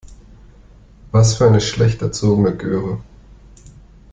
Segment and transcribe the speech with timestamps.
[1.11, 2.97] Was für eine schlecht erzogene Göre.